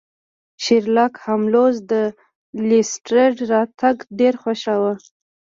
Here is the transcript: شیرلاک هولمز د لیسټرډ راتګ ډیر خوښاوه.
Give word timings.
شیرلاک 0.63 1.13
هولمز 1.23 1.75
د 1.91 1.93
لیسټرډ 2.67 3.35
راتګ 3.51 3.95
ډیر 4.19 4.33
خوښاوه. 4.41 4.93